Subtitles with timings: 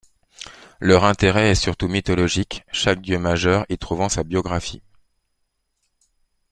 [0.79, 4.81] Leur intérêt est surtout mythologique, chaque dieu majeur y trouvant sa biographie.